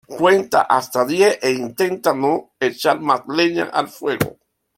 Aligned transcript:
Cuenta 0.17 0.61
hasta 0.63 1.05
diez 1.05 1.37
e 1.43 1.51
intenta 1.51 2.11
no 2.15 2.53
echar 2.59 2.99
más 2.99 3.21
leña 3.27 3.65
al 3.65 3.87
fuego. 3.87 4.39